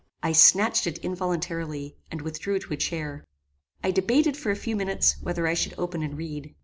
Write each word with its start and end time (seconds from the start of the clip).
I 0.23 0.31
snatched 0.31 0.87
it 0.87 0.97
involuntarily, 1.05 1.95
and 2.09 2.23
withdrew 2.23 2.57
to 2.57 2.73
a 2.73 2.75
chair. 2.75 3.23
I 3.83 3.91
debated, 3.91 4.35
for 4.35 4.49
a 4.49 4.55
few 4.55 4.75
minutes, 4.75 5.17
whether 5.21 5.45
I 5.45 5.53
should 5.53 5.75
open 5.77 6.01
and 6.01 6.17
read. 6.17 6.55